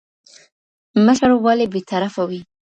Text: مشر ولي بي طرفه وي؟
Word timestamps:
مشر 1.05 1.29
ولي 1.45 1.65
بي 1.73 1.81
طرفه 1.91 2.21
وي؟ 2.29 2.41